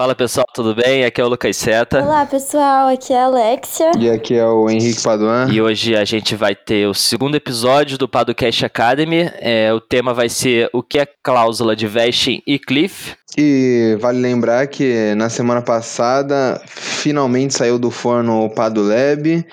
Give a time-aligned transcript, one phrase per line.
[0.00, 1.04] Fala pessoal, tudo bem?
[1.04, 2.02] Aqui é o Lucas Seta.
[2.02, 3.90] Olá pessoal, aqui é a Alexia.
[3.98, 5.46] E aqui é o Henrique Paduan.
[5.52, 9.30] E hoje a gente vai ter o segundo episódio do Padocast Academy.
[9.40, 13.14] É, o tema vai ser o que é cláusula de vesting e cliff.
[13.38, 19.46] E vale lembrar que na semana passada finalmente saiu do forno o Padulab.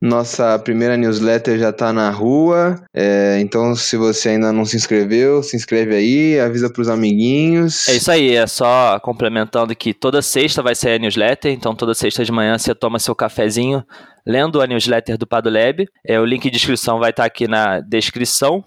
[0.00, 2.76] Nossa primeira newsletter já está na rua.
[2.92, 7.88] É, então, se você ainda não se inscreveu, se inscreve aí, avisa para os amiguinhos.
[7.88, 11.52] É isso aí, é só complementando que toda sexta vai sair a newsletter.
[11.52, 13.84] Então, toda sexta de manhã você toma seu cafezinho
[14.26, 15.86] lendo a newsletter do Padulab.
[16.04, 18.64] É, o link de inscrição vai estar tá aqui na descrição.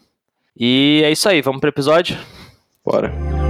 [0.58, 2.18] E é isso aí, vamos para o episódio?
[2.86, 3.43] Bora.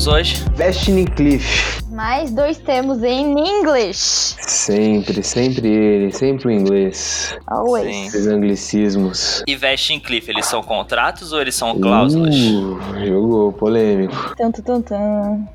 [0.00, 0.44] Falaremos hoje?
[0.56, 1.82] Destiny Cliff.
[1.90, 4.36] Mais dois termos em English.
[4.40, 7.36] Sempre, sempre ele, sempre o inglês.
[7.46, 7.86] Always.
[7.86, 8.06] Sim.
[8.06, 9.42] Esses anglicismos.
[9.46, 12.34] E vesting cliff, eles são contratos ou eles são cláusulas?
[12.34, 14.34] Uh, jogou, polêmico.
[14.36, 14.94] Tanto, tanto.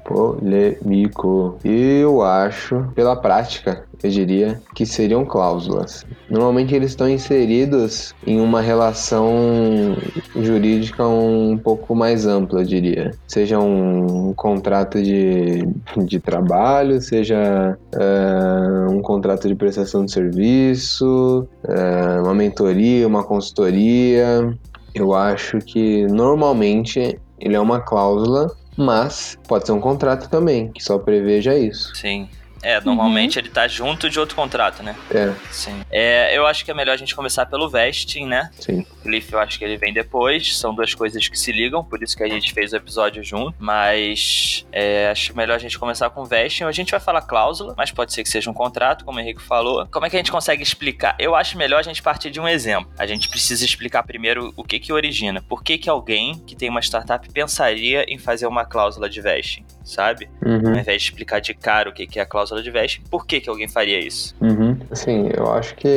[0.04, 1.58] Polêmico.
[1.64, 6.06] Eu acho, pela prática, eu diria que seriam cláusulas.
[6.30, 9.96] Normalmente eles estão inseridos em uma relação
[10.36, 13.12] jurídica um pouco mais ampla, eu diria.
[13.28, 15.68] Seja um contrato de,
[16.06, 24.56] de trabalho, seja eh, um contrato de prestação de serviço, eh, uma mentoria, uma consultoria.
[24.94, 30.84] Eu acho que normalmente ele é uma cláusula, mas pode ser um contrato também, que
[30.84, 31.96] só preveja isso.
[31.96, 32.28] Sim.
[32.66, 34.96] É, normalmente ele tá junto de outro contrato, né?
[35.12, 35.82] É, Sim.
[35.92, 38.50] É, eu acho que é melhor a gente começar pelo vesting, né?
[38.60, 38.84] sim.
[39.04, 42.18] Cliff eu acho que ele vem depois, são duas coisas que se ligam, por isso
[42.18, 43.54] que a gente fez o episódio junto.
[43.60, 46.64] Mas é, acho melhor a gente começar com vesting.
[46.64, 49.44] A gente vai falar cláusula, mas pode ser que seja um contrato, como o Henrique
[49.44, 49.86] falou.
[49.92, 51.16] Como é que a gente consegue explicar?
[51.20, 52.92] Eu acho melhor a gente partir de um exemplo.
[52.98, 55.40] A gente precisa explicar primeiro o que que origina.
[55.48, 59.64] Por que que alguém que tem uma startup pensaria em fazer uma cláusula de vesting,
[59.86, 60.28] sabe?
[60.46, 60.74] Uhum.
[60.74, 63.40] Ao invés de explicar de cara o que é a cláusula de vesting, por que
[63.40, 64.36] que alguém faria isso?
[64.42, 64.78] Uhum.
[64.92, 65.88] Assim, eu acho que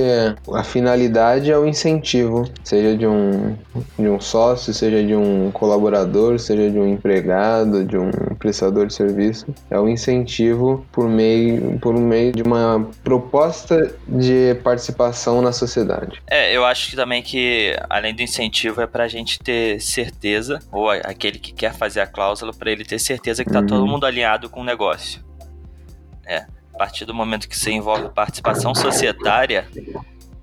[0.54, 3.56] a finalidade é o incentivo, seja de um,
[3.98, 8.94] de um sócio, seja de um colaborador, seja de um empregado, de um prestador de
[8.94, 16.20] serviço, é o incentivo por meio, por meio de uma proposta de participação na sociedade.
[16.30, 20.90] É, eu acho que também que, além do incentivo, é pra gente ter certeza, ou
[20.90, 23.66] a- aquele que quer fazer a cláusula, pra ele ter certeza que tá Uhum.
[23.66, 25.24] todo mundo alinhado com o negócio.
[26.26, 29.68] É, a partir do momento que você envolve participação societária,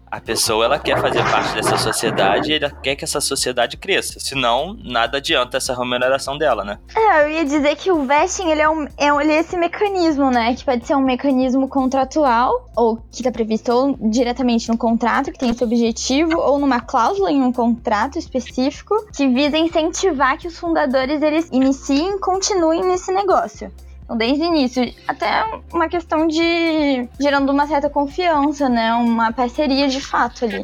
[0.09, 4.19] a pessoa ela quer fazer parte dessa sociedade e ela quer que essa sociedade cresça.
[4.19, 6.77] Senão, nada adianta essa remuneração dela, né?
[6.95, 9.57] É, eu ia dizer que o vesting, ele é, um, é, um- ele é esse
[9.57, 10.53] mecanismo, né?
[10.55, 15.39] Que pode ser um mecanismo contratual, ou que tá previsto ou diretamente no contrato, que
[15.39, 20.57] tem esse objetivo, ou numa cláusula em um contrato específico, que visa incentivar que os
[20.57, 23.71] fundadores, eles iniciem e continuem nesse negócio.
[24.05, 25.43] Então, desde o início, até
[25.73, 28.93] uma questão de gerando uma certa confiança, né?
[28.93, 30.63] Uma parceria de fato ali.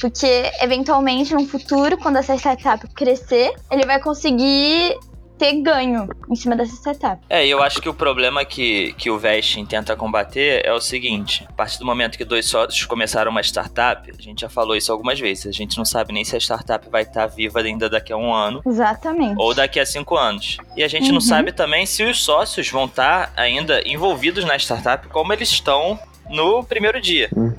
[0.00, 4.98] Porque, eventualmente, no futuro, quando essa startup crescer, ele vai conseguir
[5.40, 7.20] ter ganho em cima dessa startup.
[7.30, 10.80] É, e eu acho que o problema que, que o Vesting tenta combater é o
[10.80, 14.76] seguinte: a partir do momento que dois sócios começaram uma startup, a gente já falou
[14.76, 17.88] isso algumas vezes, a gente não sabe nem se a startup vai estar viva ainda
[17.88, 19.34] daqui a um ano Exatamente.
[19.38, 20.58] ou daqui a cinco anos.
[20.76, 21.14] E a gente Uhum.
[21.14, 25.98] não sabe também se os sócios vão estar ainda envolvidos na startup como eles estão
[26.28, 27.30] no primeiro dia.
[27.34, 27.54] Hum.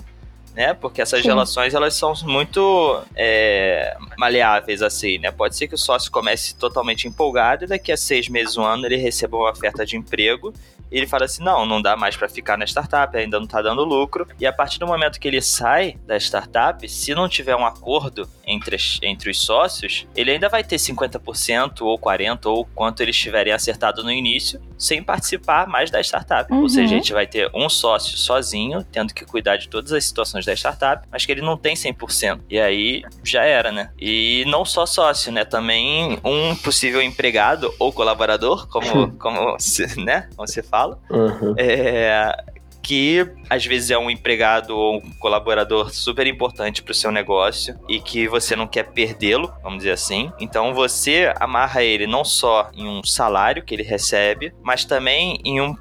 [0.54, 0.74] Né?
[0.74, 1.30] Porque essas Sim.
[1.30, 5.32] relações elas são muito é, maleáveis assim, né?
[5.32, 8.86] Pode ser que o sócio comece totalmente empolgado e daqui a seis meses, um ano,
[8.86, 10.54] ele receba uma oferta de emprego
[10.92, 13.84] ele fala assim: não, não dá mais para ficar na startup, ainda não tá dando
[13.84, 14.28] lucro.
[14.40, 18.28] E a partir do momento que ele sai da startup, se não tiver um acordo
[18.46, 23.54] entre, entre os sócios, ele ainda vai ter 50% ou 40% ou quanto eles tiverem
[23.54, 26.52] acertado no início, sem participar mais da startup.
[26.52, 26.62] Uhum.
[26.62, 30.04] Ou seja, a gente vai ter um sócio sozinho, tendo que cuidar de todas as
[30.04, 32.42] situações da startup, mas que ele não tem 100%.
[32.50, 33.92] E aí já era, né?
[34.00, 35.46] E não só sócio, né?
[35.46, 39.58] Também um possível empregado ou colaborador, como, como,
[39.98, 40.28] né?
[40.36, 40.81] como se fala.
[41.10, 41.56] Uhum.
[41.58, 42.44] É,
[42.82, 47.78] que às vezes é um empregado ou um colaborador super importante para o seu negócio
[47.88, 50.32] e que você não quer perdê-lo, vamos dizer assim.
[50.40, 55.60] Então você amarra ele não só em um salário que ele recebe, mas também em
[55.60, 55.76] um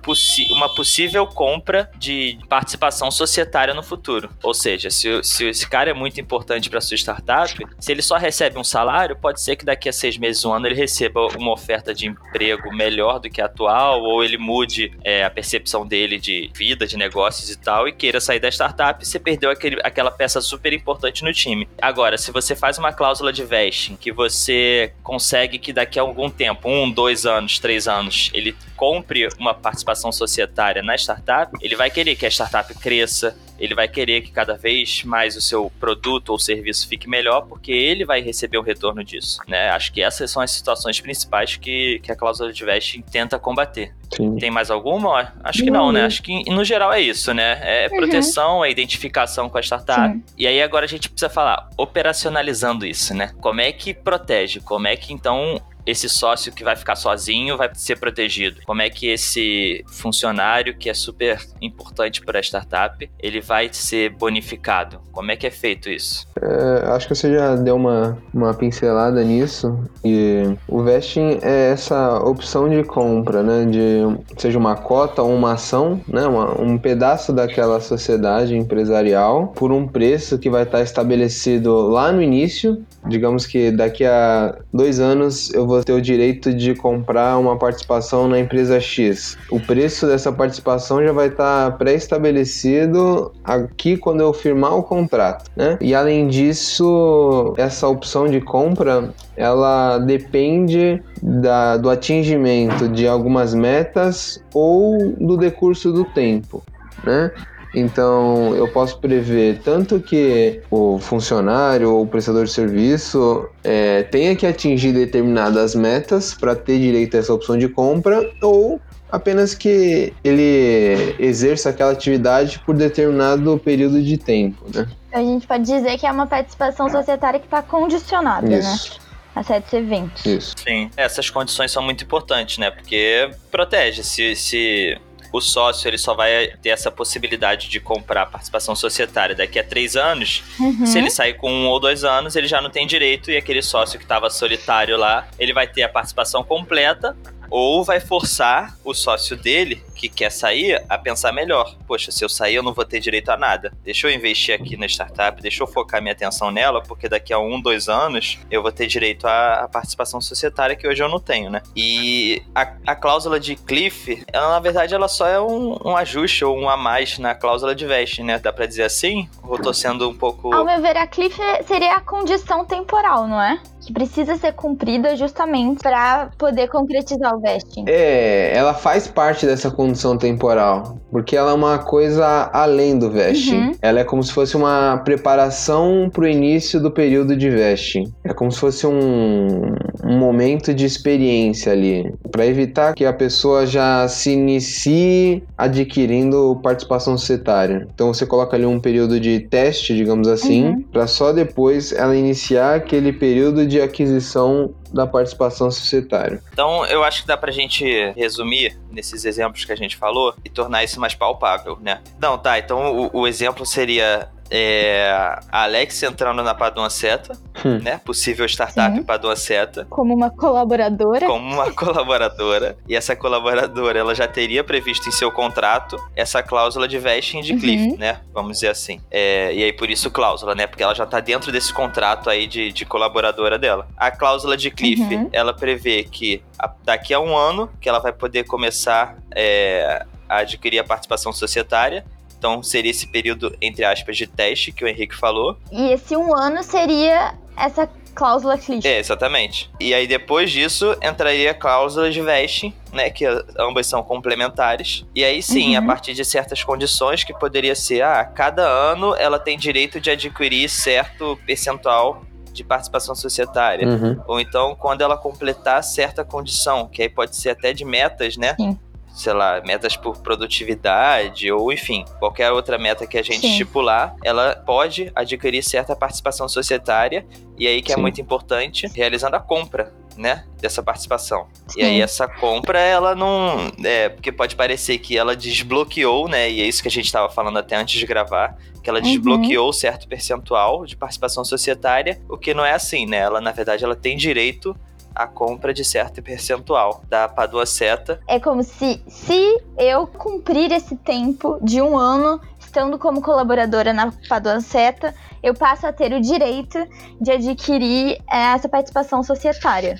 [0.51, 4.31] uma possível compra de participação societária no futuro.
[4.43, 8.17] Ou seja, se, se esse cara é muito importante para sua startup, se ele só
[8.17, 11.53] recebe um salário, pode ser que daqui a seis meses, um ano, ele receba uma
[11.53, 16.19] oferta de emprego melhor do que a atual, ou ele mude é, a percepção dele
[16.19, 20.11] de vida, de negócios e tal e queira sair da startup, você perdeu aquele, aquela
[20.11, 21.69] peça super importante no time.
[21.81, 26.29] Agora, se você faz uma cláusula de vesting que você consegue que daqui a algum
[26.29, 31.91] tempo, um, dois anos, três anos, ele compre uma participação societária na startup, ele vai
[31.91, 36.31] querer que a startup cresça, ele vai querer que cada vez mais o seu produto
[36.31, 39.69] ou serviço fique melhor, porque ele vai receber o retorno disso, né?
[39.71, 43.95] Acho que essas são as situações principais que, que a cláusula de vesting tenta combater.
[44.17, 44.37] Sim.
[44.39, 45.33] Tem mais alguma?
[45.45, 46.05] Acho que não, né?
[46.05, 47.61] Acho que no geral é isso, né?
[47.63, 47.97] É Uhum.
[47.99, 50.13] proteção, é identificação com a startup.
[50.13, 50.23] Sim.
[50.37, 53.31] E aí agora a gente precisa falar, operacionalizando isso, né?
[53.41, 54.61] Como é que protege?
[54.61, 58.61] Como é que então esse sócio que vai ficar sozinho vai ser protegido?
[58.65, 64.11] Como é que esse funcionário que é super importante para a startup, ele vai ser
[64.11, 65.01] bonificado?
[65.13, 66.27] Como é que é feito isso?
[66.41, 69.79] É, acho que você já deu uma, uma pincelada nisso.
[70.05, 73.65] E o vesting é essa opção de compra, né?
[73.67, 74.01] De
[74.41, 76.27] seja uma cota ou uma ação, né?
[76.27, 82.23] Uma- um pedaço daquela sociedade empresarial por um preço que vai estar estabelecido lá no
[82.23, 82.85] início.
[83.07, 88.29] Digamos que daqui a dois anos eu vou ter o direito de comprar uma participação
[88.29, 89.39] na empresa X.
[89.51, 95.79] O preço dessa participação já vai estar pré-estabelecido aqui quando eu firmar o contrato, né?
[95.81, 104.43] E além disso, essa opção de compra ela depende da- do atingimento de algumas metas
[104.53, 106.63] ou do decurso do tempo,
[107.03, 107.31] né?
[107.75, 114.35] Então, eu posso prever tanto que o funcionário ou o prestador de serviço é, tenha
[114.35, 118.81] que atingir determinadas metas para ter direito a essa opção de compra, ou
[119.11, 124.89] apenas que ele exerça aquela atividade por determinado período de tempo, né?
[125.13, 128.59] A gente pode dizer que é uma participação societária que está condicionada, né?
[128.59, 129.01] Isso,
[129.35, 130.25] A certos eventos.
[130.25, 130.55] isso.
[130.65, 132.71] Sim, essas condições são muito importantes, né?
[132.71, 134.05] Porque protege.
[134.05, 134.97] Se, se
[135.33, 139.97] o sócio ele só vai ter essa possibilidade de comprar participação societária daqui a três
[139.97, 140.85] anos, Uhum.
[140.87, 143.63] se ele sair com um ou dois anos, ele já não tem direito e aquele
[143.63, 147.17] sócio que estava solitário lá, ele vai ter a participação completa
[147.49, 151.77] ou vai forçar o sócio dele, que quer sair, a pensar melhor.
[151.87, 153.71] Poxa, se eu sair, eu não vou ter direito a nada.
[153.85, 157.39] Deixa eu investir aqui na startup, deixa eu focar minha atenção nela, porque daqui a
[157.39, 161.51] um, dois anos eu vou ter direito à, participação societária que hoje eu não tenho,
[161.51, 161.61] né?
[161.77, 166.45] E a, a cláusula de Cliff, ela na verdade ela só é um, um ajuste
[166.45, 168.39] ou um a mais na cláusula de vesting, né?
[168.39, 169.29] Dá pra dizer assim?
[169.43, 170.55] Ou eu tô sendo um pouco.
[170.55, 173.61] Ao meu ver, a cliff seria a condição temporal, não é?
[173.83, 177.85] Que precisa ser cumprida justamente para poder concretizar o vesting.
[177.87, 183.57] É, ela faz parte dessa condição temporal, porque ela é uma coisa além do vesting.
[183.57, 183.73] Uhum.
[183.83, 188.05] Ela é como se fosse uma preparação para o início do período de vesting.
[188.25, 193.67] É como se fosse um, um momento de experiência ali, para evitar que a pessoa
[193.67, 197.87] já se inicie adquirindo participação societária.
[197.93, 200.83] Então você coloca ali um período de teste, digamos assim, Uhum.
[200.93, 206.43] para só depois ela iniciar aquele período de aquisição da participação societária.
[206.53, 207.85] Então, eu acho que dá pra gente
[208.17, 212.01] resumir nesses exemplos que a gente falou e tornar isso mais palpável, né?
[212.21, 215.09] Não, tá, então o, o exemplo seria é,
[215.51, 217.79] a Alex entrando na Padua Seta, Hum.
[217.83, 218.01] né?
[218.05, 219.03] Possível startup Sim.
[219.03, 221.27] Padua Seta, Como uma colaboradora.
[221.27, 222.77] como uma colaboradora.
[222.89, 227.55] E essa colaboradora, ela já teria previsto em seu contrato essa cláusula de vesting de
[227.57, 227.97] cliff, Uhum.
[227.99, 228.21] né?
[228.33, 229.01] Vamos dizer assim.
[229.11, 230.67] É, e aí, por isso cláusula, né?
[230.67, 233.87] Porque ela já tá dentro desse contrato aí de, de colaboradora dela.
[233.97, 235.29] A cláusula de cliff, Uhum.
[235.33, 240.39] ela prevê que a- daqui a um ano que ela vai poder começar é, a
[240.39, 242.05] adquirir a participação societária.
[242.41, 245.59] Então, seria esse período, entre aspas, de teste que o Henrique falou.
[245.71, 248.89] E esse um ano seria essa cláusula cliff.
[248.89, 249.71] É, exatamente.
[249.79, 253.27] E aí depois disso entraria a cláusula de vesting, né, que
[253.59, 255.05] ambas são complementares.
[255.15, 255.85] E aí sim, Uhum.
[255.85, 260.11] a partir de certas condições que poderia ser, ah, cada ano ela tem direito de
[260.11, 263.87] adquirir certo percentual de participação societária.
[263.87, 264.19] Uhum.
[264.27, 268.57] Ou então quando ela completar certa condição, que aí pode ser até de metas, né?
[268.59, 268.79] Sim.
[269.21, 273.51] Sei lá, metas por produtividade, ou enfim, qualquer outra meta que a gente Sim.
[273.51, 277.27] estipular, ela pode adquirir certa participação societária,
[277.59, 278.01] e aí que é Sim.
[278.01, 281.49] muito importante, realizando a compra, né, dessa participação.
[281.69, 281.83] E Sim.
[281.83, 283.71] aí essa compra, ela não.
[283.85, 286.51] É, porque pode parecer que ela desbloqueou, né?
[286.51, 288.57] E é isso que a gente estava falando até antes de gravar.
[288.83, 289.05] Que ela Uhum.
[289.05, 293.19] desbloqueou certo percentual de participação societária, o que não é assim, né?
[293.19, 294.75] Ela, na verdade, ela tem direito
[295.15, 298.21] à compra de certo percentual da Padua Seta.
[298.29, 304.13] É como se, se eu cumprir esse tempo de um ano estando como colaboradora na
[304.29, 306.79] Padua Seta, eu passo a ter o direito
[307.21, 309.97] de adquirir eh, essa participação societária.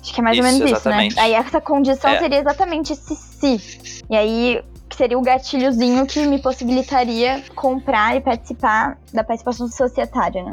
[0.00, 1.08] Acho que é mais ou Isso, menos exatamente.
[1.12, 1.22] isso, né?
[1.22, 2.18] Aí essa condição É.
[2.18, 4.02] seria exatamente esse se.
[4.10, 10.44] E aí que seria o gatilhozinho que me possibilitaria comprar e participar da participação societária,
[10.44, 10.50] né?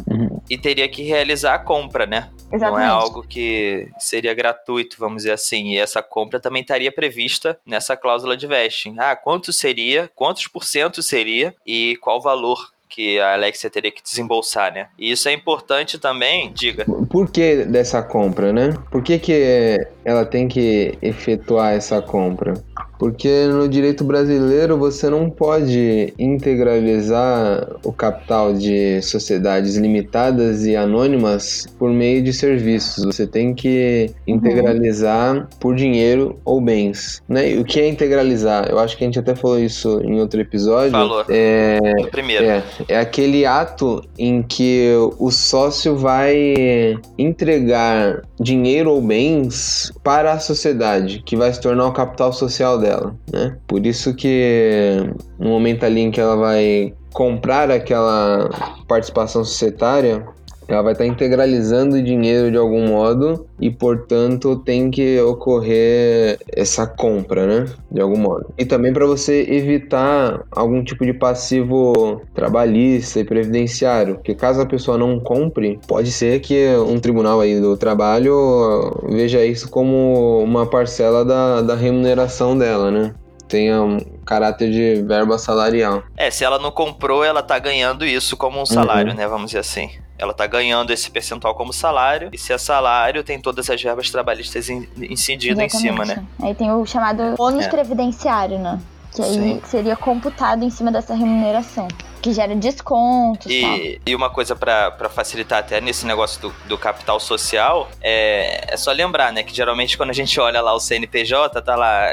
[0.50, 2.30] E teria que realizar a compra, né?
[2.52, 2.80] Exatamente.
[2.80, 5.74] Não é algo que seria gratuito, vamos dizer assim.
[5.74, 8.96] E essa compra também estaria prevista nessa cláusula de vesting.
[8.98, 12.58] Ah, quanto seria, quantos por cento seria e qual valor
[12.90, 14.88] que a Alexia teria que desembolsar, né?
[14.98, 16.86] E isso é importante também, diga.
[17.10, 18.76] Por que dessa compra, né?
[18.90, 22.56] Por que, que ela tem que efetuar essa compra?
[23.00, 31.66] Porque no direito brasileiro você não pode integralizar o capital de sociedades limitadas e anônimas
[31.80, 33.06] por meio de serviços.
[33.06, 37.24] Você tem que integralizar por dinheiro ou bens.
[37.28, 37.54] Né?
[37.54, 38.68] E o que é integralizar?
[38.70, 40.92] Eu acho que a gente até falou isso em outro episódio.
[40.92, 41.24] Falou.
[41.30, 42.44] É, No primeiro.
[42.44, 50.40] é, é aquele ato em que o sócio vai entregar dinheiro ou bens para a
[50.40, 52.89] sociedade, que vai se tornar o capital social dela,
[53.32, 53.58] né?
[53.68, 54.98] Por isso que
[55.38, 58.50] no momento ali em que ela vai comprar aquela
[58.88, 60.26] participação societária,
[60.70, 66.86] ela vai estar integralizando o dinheiro de algum modo e, portanto, tem que ocorrer essa
[66.86, 67.66] compra, né?
[67.92, 68.54] De algum modo.
[68.56, 74.66] E também para você evitar algum tipo de passivo trabalhista e previdenciário, porque caso a
[74.66, 80.68] pessoa não compre, pode ser que um tribunal aí do trabalho veja isso como uma
[80.68, 83.16] parcela da, da remuneração dela, né?
[83.48, 86.04] Tenha um caráter de verba salarial.
[86.16, 89.28] É, se ela não comprou, ela tá ganhando isso como um salário, né?
[89.28, 89.90] Vamos dizer assim.
[90.20, 94.12] Ela tá ganhando esse percentual como salário, e se é salário, tem todas as verbas
[94.12, 96.24] trabalhistas in- incididas em cima, né?
[96.44, 97.70] Aí tem o chamado ônus É.
[97.70, 98.80] previdenciário, né?
[99.16, 99.62] Que aí Sim.
[99.66, 101.88] seria computado em cima dessa remuneração.
[102.22, 103.76] Que gera descontos e tal.
[104.06, 108.76] E, uma coisa pra pra facilitar até nesse negócio do, do capital social, é, é
[108.78, 109.42] só lembrar, né?
[109.42, 112.08] Que geralmente quando a gente olha lá o CNPJ, tá lá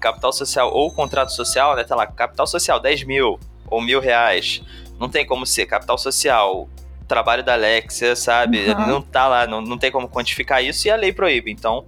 [0.00, 1.84] capital social ou contrato social, né?
[1.84, 4.62] Tá lá capital social 10 mil ou mil reais.
[4.98, 6.66] Não tem como ser capital social,
[7.12, 8.70] trabalho da Alexia, sabe?
[8.70, 8.86] Uhum.
[8.86, 11.52] Não tá lá, não, não tem como quantificar isso e a lei proíbe.
[11.52, 11.84] Então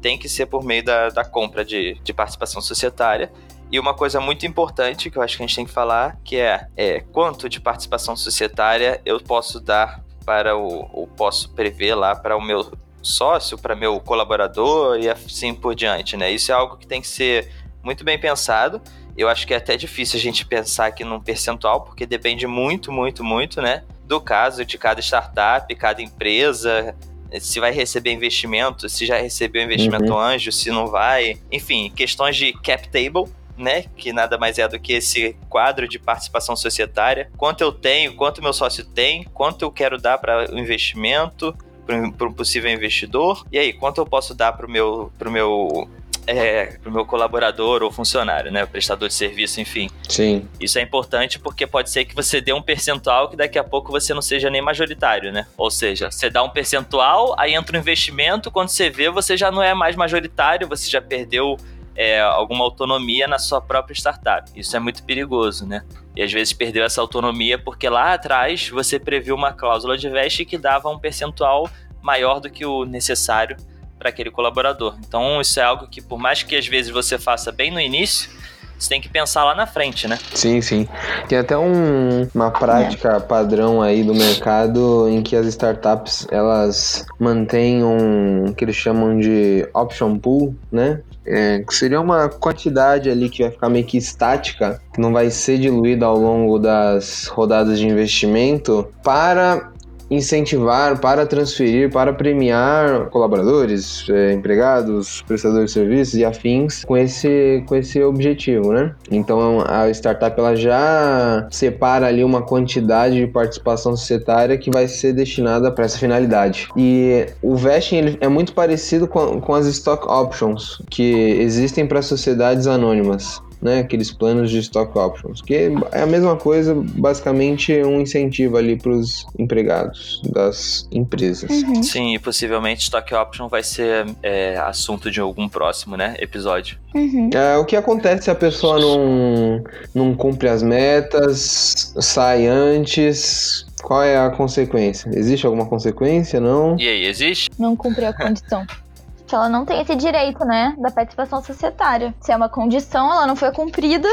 [0.00, 3.30] tem que ser por meio da, da compra de, de participação societária.
[3.70, 6.38] E uma coisa muito importante que eu acho que a gente tem que falar, que
[6.38, 12.16] é, é quanto de participação societária eu posso dar para o, ou posso prever lá
[12.16, 16.30] para o meu sócio, para meu colaborador e assim por diante, né?
[16.30, 17.50] Isso é algo que tem que ser
[17.82, 18.80] muito bem pensado.
[19.18, 22.90] Eu acho que é até difícil a gente pensar aqui num percentual, porque depende muito,
[22.90, 23.84] muito, muito, né?
[24.12, 26.94] Do caso de cada startup, cada empresa,
[27.40, 31.38] se vai receber investimento, se já recebeu investimento anjo, se não vai.
[31.50, 33.86] Enfim, questões de cap table, né?
[33.96, 37.30] Que nada mais é do que esse quadro de participação societária.
[37.38, 42.28] Quanto eu tenho, quanto meu sócio tem, quanto eu quero dar para o investimento, para
[42.28, 43.46] um possível investidor.
[43.50, 45.88] E aí, quanto eu posso dar para o meu, pro meu,
[46.26, 48.64] é, pro meu colaborador ou funcionário, né?
[48.66, 49.90] Prestador de serviço, enfim.
[50.08, 50.48] Sim.
[50.60, 53.90] Isso é importante porque pode ser que você dê um percentual que daqui a pouco
[53.90, 55.46] você não seja nem majoritário, né?
[55.56, 59.50] Ou seja, você dá um percentual, aí entra um investimento, quando você vê, você já
[59.50, 61.56] não é mais majoritário, você já perdeu
[61.94, 64.50] é, alguma autonomia na sua própria startup.
[64.54, 65.84] Isso é muito perigoso, né?
[66.14, 70.44] E às vezes perdeu essa autonomia porque lá atrás você previu uma cláusula de veste
[70.44, 71.68] que dava um percentual
[72.00, 73.56] maior do que o necessário
[74.02, 74.96] para aquele colaborador.
[75.06, 78.28] Então isso é algo que por mais que às vezes você faça bem no início,
[78.76, 80.18] você tem que pensar lá na frente, né?
[80.34, 80.88] Sim, sim.
[81.28, 87.84] Tem até um- uma prática padrão aí do mercado em que as startups elas mantêm
[87.84, 91.00] um que eles chamam de option pool, né?
[91.24, 95.30] É, que seria uma quantidade ali que vai ficar meio que estática, que não vai
[95.30, 99.70] ser diluída ao longo das rodadas de investimento, para
[100.12, 107.62] incentivar, para transferir, para premiar colaboradores, é, empregados, prestadores de serviços e afins com esse,
[107.66, 108.94] com esse objetivo, né?
[109.10, 115.12] Então a startup ela já separa ali uma quantidade de participação societária que vai ser
[115.12, 116.68] destinada para essa finalidade.
[116.76, 122.02] E o vesting ele é muito parecido com, com as stock options que existem para
[122.02, 128.00] sociedades anônimas né, aqueles planos de stock options, que é a mesma coisa, basicamente um
[128.00, 131.48] incentivo ali para os empregados das empresas.
[131.48, 131.82] Uhum.
[131.82, 136.76] Sim, e possivelmente stock option vai ser é, assunto de algum próximo, né, episódio.
[136.94, 137.30] Uhum.
[137.32, 139.64] É, o que acontece se a pessoa não,
[139.94, 143.64] não cumpre as metas, sai antes?
[143.82, 145.10] Qual é a consequência?
[145.12, 146.40] Existe alguma consequência?
[146.40, 146.76] Não?
[146.78, 147.50] E aí, existe?
[147.58, 148.64] Não cumpriu a condição.
[149.32, 150.74] Que ela não tem esse direito, né?
[150.78, 152.14] Da participação societária.
[152.20, 154.06] Se é uma condição, ela não foi cumprida,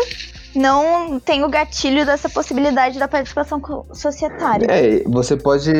[0.56, 3.62] não tem o gatilho dessa possibilidade da participação
[3.92, 4.66] societária.
[4.70, 5.74] É, você pode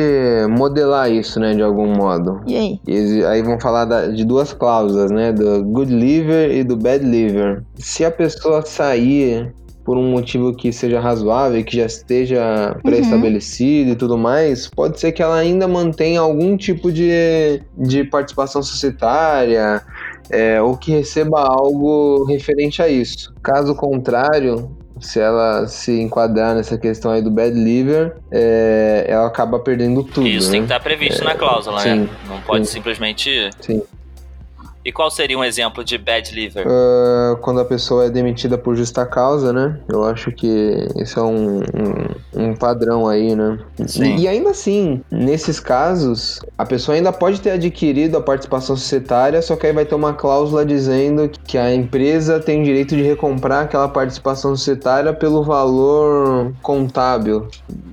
[0.50, 2.42] modelar isso, né, de algum modo.
[2.46, 2.80] E aí?
[2.86, 5.32] E aí vão falar da- de duas cláusulas, né?
[5.32, 7.64] Do good liver e do bad liver.
[7.78, 9.54] Se a pessoa sair
[9.90, 15.10] por um motivo que seja razoável, que já esteja pré-estabelecido e tudo mais, pode ser
[15.10, 19.82] que ela ainda mantenha algum tipo de, de participação societária
[20.30, 23.34] é, ou que receba algo referente a isso.
[23.42, 24.70] Caso contrário,
[25.00, 30.28] se ela se enquadrar nessa questão aí do bad liver, é, ela acaba perdendo tudo.
[30.28, 30.52] Isso né?
[30.52, 32.08] tem que estar previsto na cláusula, sim, né?
[32.28, 32.74] Não pode sim.
[32.74, 33.50] simplesmente.
[33.60, 33.82] Sim.
[34.84, 36.66] E qual seria um exemplo de bad liver?
[36.66, 39.78] Ah, quando a pessoa é demitida por justa causa, né?
[39.88, 43.58] Eu acho que esse é um, um, um padrão aí, né?
[43.86, 44.16] Sim.
[44.16, 49.42] E, e ainda assim, nesses casos, a pessoa ainda pode ter adquirido a participação societária,
[49.42, 53.64] só que aí vai ter uma cláusula dizendo que a empresa tem direito de recomprar
[53.64, 57.48] aquela participação societária pelo valor contábil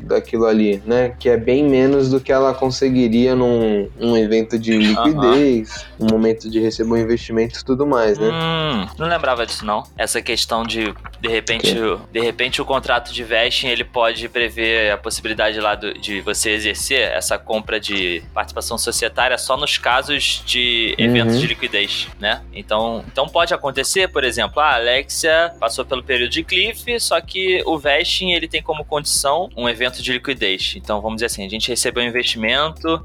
[0.07, 1.13] daquilo ali, né?
[1.19, 6.49] Que é bem menos do que ela conseguiria num, num evento de liquidez, um momento
[6.49, 8.27] de receber um investimento e tudo mais, né?
[8.29, 9.83] Hum, não lembrava disso não.
[9.97, 11.73] Essa questão de de repente,
[12.11, 16.51] de repente o contrato de vesting ele pode prever a possibilidade lá do- de você
[16.51, 21.41] exercer essa compra de participação societária só nos casos de eventos Uhum.
[21.41, 22.41] de liquidez, né?
[22.53, 27.63] Então, então pode acontecer, por exemplo, a Alexia passou pelo período de cliff, só que
[27.65, 30.75] o vesting ele tem como condição um evento de liquidez.
[30.77, 33.03] Então, vamos dizer assim, a gente recebeu um investimento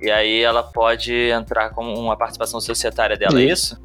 [0.00, 3.76] e aí ela pode entrar como uma participação societária dela, é isso?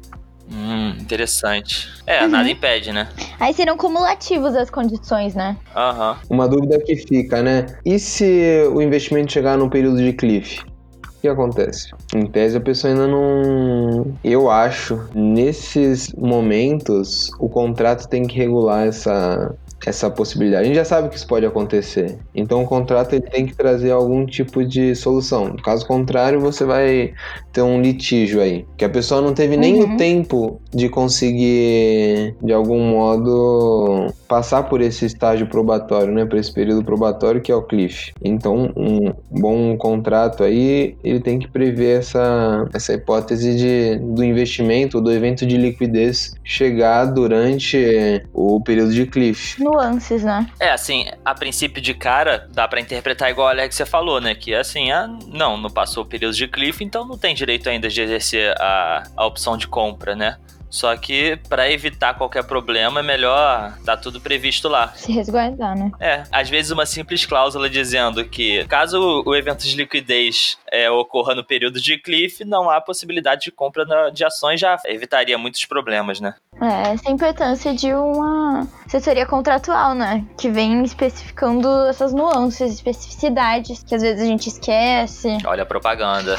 [0.50, 1.88] Hum, interessante.
[2.06, 2.28] É, Uhum.
[2.28, 3.08] nada impede, né?
[3.40, 5.56] Aí seriam cumulativos as condições, né?
[5.74, 6.18] Aham.
[6.28, 7.66] Uma dúvida que fica, né?
[7.84, 10.60] E se o investimento chegar num período de cliff?
[10.60, 11.88] O que acontece?
[12.14, 14.14] Em tese, a pessoa ainda não.
[14.22, 19.54] Eu acho, nesses momentos, o contrato tem que regular essa,
[19.88, 20.64] essa possibilidade.
[20.64, 22.18] A gente já sabe que isso pode acontecer.
[22.34, 25.56] Então, o contrato ele tem que trazer algum tipo de solução.
[25.62, 27.12] Caso contrário, você vai
[27.52, 28.64] ter um litígio aí.
[28.76, 29.94] Que a pessoa não teve nem Uhum.
[29.94, 36.24] o tempo de conseguir, de algum modo, passar por esse estágio probatório, né?
[36.24, 38.12] Por esse período probatório que é o cliff.
[38.22, 45.00] Então, um bom contrato aí, ele tem que prever essa, essa hipótese de, do investimento,
[45.00, 49.62] do evento de liquidez chegar durante o período de cliff.
[49.74, 50.48] Nuances, né?
[50.60, 54.34] É, assim, a princípio de cara, dá pra interpretar igual a Alexia falou, né?
[54.34, 57.88] Que assim, ah, não, não passou o período de cliff, então não tem direito ainda
[57.88, 60.36] de exercer a, a opção de compra, né?
[60.74, 64.88] Só que pra evitar qualquer problema é melhor dar tudo previsto lá.
[64.96, 65.92] Se resguardar, né?
[66.00, 71.32] É, às vezes uma simples cláusula dizendo que caso o evento de liquidez é, ocorra
[71.32, 75.64] no período de cliff, não há possibilidade de compra na- de ações, já evitaria muitos
[75.64, 76.34] problemas, né?
[76.60, 80.24] É, essa é a importância de uma assessoria contratual, né?
[80.36, 85.38] Que vem especificando essas nuances, especificidades, que às vezes a gente esquece.
[85.46, 86.34] Olha a propaganda.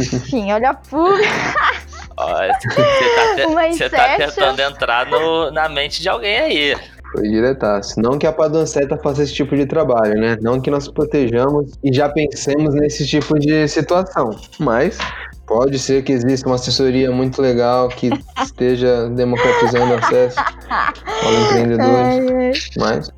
[0.00, 1.28] Enfim, olha a pública.
[2.16, 6.76] Você tá, te- tá tentando entrar no- na mente de alguém aí.
[7.12, 8.00] Foi diretaço.
[8.00, 10.36] Não que a Padonceta faça esse tipo de trabalho, né?
[10.40, 14.30] Não que nós protejamos e já pensemos nesse tipo de situação.
[14.58, 14.98] Mas
[15.46, 18.10] pode ser que exista uma assessoria muito legal que
[18.42, 22.70] esteja democratizando o acesso aos empreendedores.
[22.78, 23.10] Mas,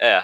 [0.00, 0.22] É,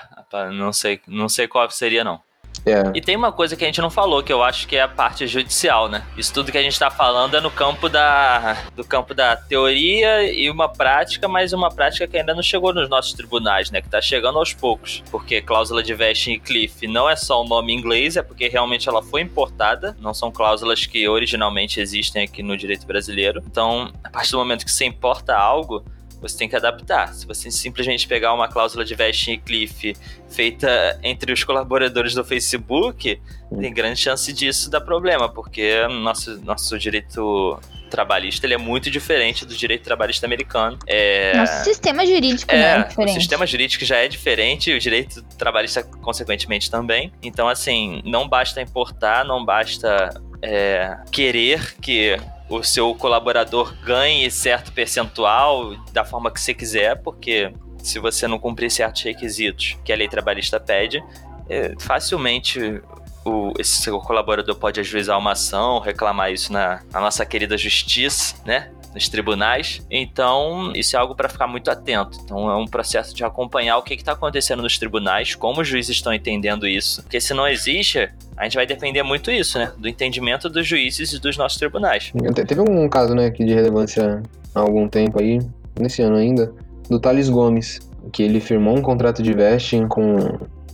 [0.52, 2.20] não sei, não sei qual seria, não.
[2.68, 2.92] É.
[2.94, 4.88] E tem uma coisa que a gente não falou, que eu acho que é a
[4.88, 6.04] parte judicial, né?
[6.16, 10.30] Isso tudo que a gente tá falando é no campo da, do campo da teoria
[10.30, 13.80] e uma prática, mas uma prática que ainda não chegou nos nossos tribunais, né?
[13.80, 15.02] Que tá chegando aos poucos.
[15.10, 18.88] Porque cláusula de vesting e cliff não é só um nome inglês, é porque realmente
[18.88, 19.96] ela foi importada.
[20.00, 23.42] Não são cláusulas que originalmente existem aqui no direito brasileiro.
[23.46, 25.84] Então, a partir do momento que você importa algo,
[26.20, 27.14] você tem que adaptar.
[27.14, 29.94] Se você simplesmente pegar uma cláusula de vesting e cliff
[30.28, 33.20] feita entre os colaboradores do Facebook,
[33.60, 37.58] tem grande chance disso dar problema, porque nosso, nosso direito
[37.90, 40.78] trabalhista ele é muito diferente do direito trabalhista americano.
[40.86, 42.60] É, Nosso sistema jurídico, né?
[42.60, 43.14] é, É o diferente.
[43.14, 47.10] sistema jurídico já é diferente, o direito trabalhista, consequentemente, também.
[47.22, 52.16] Então, assim, não basta importar, não basta é, querer que
[52.48, 58.38] o seu colaborador ganhe certo percentual da forma que você quiser, porque se você não
[58.38, 61.02] cumprir certos requisitos que a lei trabalhista pede,
[61.48, 62.82] é, facilmente
[63.24, 68.36] o, esse seu colaborador pode ajuizar uma ação, reclamar isso na, na nossa querida justiça,
[68.44, 68.70] né?
[68.94, 69.84] Nos tribunais.
[69.90, 72.18] Então, isso é algo para ficar muito atento.
[72.24, 75.96] Então, é um processo de acompanhar o que está acontecendo nos tribunais, como os juízes
[75.96, 77.02] estão entendendo isso.
[77.02, 79.72] Porque se não existe, a gente vai depender muito isso, né?
[79.78, 82.12] Do entendimento dos juízes e dos nossos tribunais.
[82.34, 84.22] Te- Teve um caso, né, aqui de relevância
[84.54, 85.38] há algum tempo aí,
[85.78, 86.52] nesse ano ainda,
[86.88, 87.80] do Thales Gomes.
[88.10, 90.16] que ele firmou um contrato de vesting com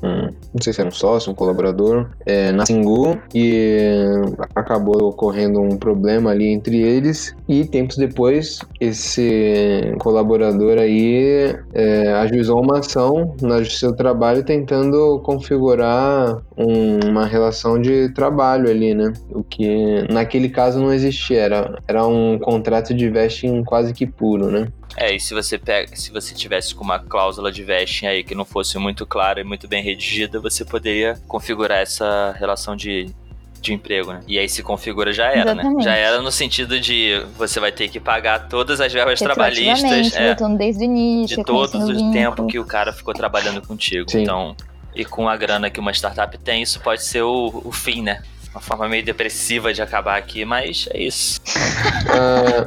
[0.05, 0.23] um,
[0.55, 3.88] não sei se era um sócio, um colaborador, é, na Singu e
[4.55, 12.61] acabou ocorrendo um problema ali entre eles e tempos depois esse colaborador aí é, ajuizou
[12.62, 19.12] uma ação na Justiça do Trabalho tentando configurar um, uma relação de trabalho ali, né?
[19.31, 24.51] O que naquele caso não existia, era, era um contrato de vesting quase que puro,
[24.51, 24.69] né?
[24.97, 28.35] É, e se você pega, se você tivesse com uma cláusula de vesting aí que
[28.35, 33.11] não fosse muito clara e muito bem redigida, você poderia configurar essa relação de,
[33.61, 34.21] de emprego, né?
[34.27, 35.63] E aí se configura já era, né?
[35.63, 35.85] Exatamente.
[35.85, 40.37] Já era no sentido de você vai ter que pagar todas as verbas trabalhistas é,
[40.57, 42.13] desde o início, de todos os vínculo.
[42.13, 44.11] tempo que o cara ficou trabalhando contigo.
[44.11, 44.23] Sim.
[44.23, 44.57] Então,
[44.95, 48.23] e com a grana que uma startup tem, isso pode ser o, o fim, né?
[48.53, 51.41] Uma forma meio depressiva de acabar aqui, mas é isso.
[52.07, 52.67] Ah,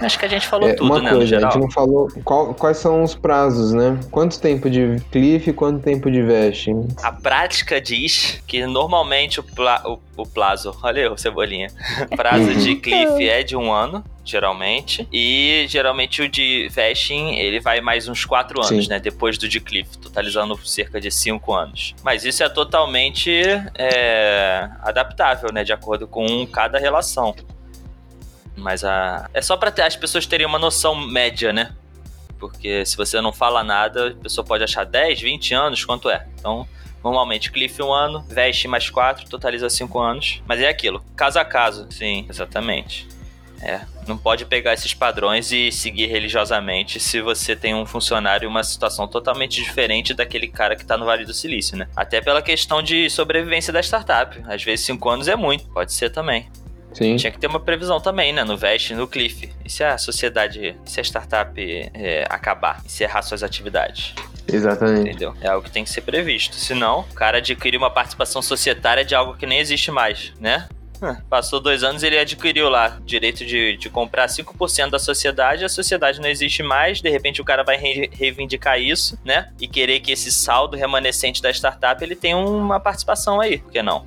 [0.00, 2.08] Acho que a gente falou é, tudo, uma né, no coisa, a gente não falou
[2.24, 3.98] qual- quais são os prazos, né?
[4.10, 6.88] Quanto tempo de cliff e quanto tempo de vesting?
[7.02, 11.68] A prática diz que normalmente o, pla o, o plazo, olha eu, cebolinha,
[12.10, 12.58] o prazo Uhum.
[12.58, 18.08] de cliff é de um ano, geralmente, e geralmente o de vesting, ele vai mais
[18.08, 18.90] uns quatro anos, Sim.
[18.90, 21.94] né, depois do de cliff, totalizando cerca de cinco anos.
[22.02, 23.30] Mas isso é totalmente
[23.76, 27.34] é, adaptável, né, de acordo com cada relação.
[28.56, 29.28] Mas a...
[29.34, 31.74] é só para as pessoas terem uma noção média, né?
[32.38, 36.26] Porque se você não fala nada, a pessoa pode achar 10, 20 anos, quanto é.
[36.38, 36.66] Então,
[37.02, 40.42] normalmente, Cliff um ano, veste mais 4, totaliza 5 anos.
[40.46, 41.86] Mas é aquilo, caso a caso.
[41.90, 43.08] Sim, exatamente.
[43.62, 48.50] É, não pode pegar esses padrões e seguir religiosamente se você tem um funcionário em
[48.50, 51.88] uma situação totalmente diferente daquele cara que tá no Vale do Silício, né?
[51.96, 54.38] Até pela questão de sobrevivência da startup.
[54.46, 56.50] Às vezes 5 anos é muito, pode ser também.
[56.94, 57.16] Sim.
[57.16, 58.44] Tinha que ter uma previsão também, né?
[58.44, 59.50] No Vest no Cliff.
[59.64, 61.52] E se a sociedade, se a startup
[61.92, 64.14] é, acabar, encerrar suas atividades?
[64.46, 65.08] Exatamente.
[65.10, 65.34] Entendeu?
[65.40, 66.54] É algo que tem que ser previsto.
[66.56, 70.68] Senão, o cara adquire uma participação societária de algo que nem existe mais, né?
[71.02, 75.68] Hum, Passou dois anos ele adquiriu lá direito de, de comprar 5% da sociedade, a
[75.68, 79.48] sociedade não existe mais, de repente o cara vai re- reivindicar isso, né?
[79.60, 83.82] E querer que esse saldo remanescente da startup ele tenha uma participação aí, por que
[83.82, 84.06] não?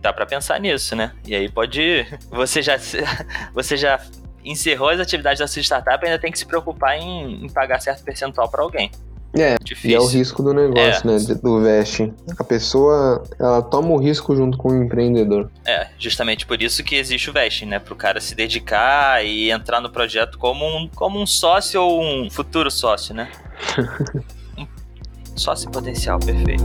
[0.00, 1.12] Dá pra pensar nisso, né?
[1.26, 2.06] E aí pode.
[2.30, 2.76] Você já,
[3.52, 4.00] você já
[4.44, 7.80] encerrou as atividades da sua startup e ainda tem que se preocupar em, em pagar
[7.80, 8.90] certo percentual pra alguém.
[9.36, 9.90] É, Difícil.
[9.90, 11.12] E é o risco do negócio, É.
[11.12, 11.18] né?
[11.42, 12.14] Do vesting.
[12.38, 15.50] A pessoa, ela toma o risco junto com o empreendedor.
[15.66, 17.78] É, justamente por isso que existe o vesting, né?
[17.78, 22.30] Pro cara se dedicar e entrar no projeto como um, como um sócio ou um
[22.30, 23.30] futuro sócio, né?
[24.56, 26.64] Um sócio potencial, perfeito.